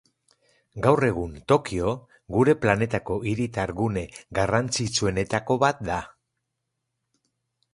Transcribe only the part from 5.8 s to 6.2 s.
da.